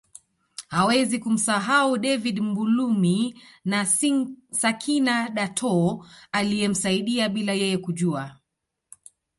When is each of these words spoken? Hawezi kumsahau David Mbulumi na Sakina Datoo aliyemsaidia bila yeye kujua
Hawezi 0.69 1.19
kumsahau 1.19 1.97
David 1.97 2.39
Mbulumi 2.41 3.41
na 3.65 3.85
Sakina 4.51 5.29
Datoo 5.29 6.05
aliyemsaidia 6.31 7.29
bila 7.29 7.53
yeye 7.53 7.77
kujua 7.77 8.35